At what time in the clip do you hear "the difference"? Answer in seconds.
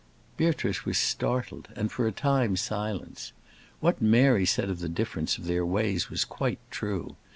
4.79-5.37